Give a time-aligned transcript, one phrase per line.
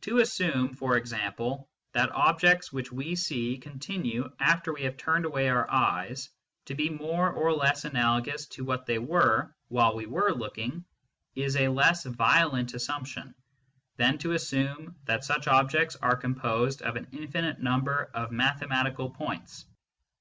[0.00, 5.48] To assume, for example, that objects which we see continue, after we have turned away
[5.48, 6.28] our eyes,
[6.64, 10.84] to be more or less analogous to what they were while we were looking,
[11.36, 13.32] is a less violent assumption
[13.96, 19.66] than to assume that such objects are composed of an infinite number of mathematical points.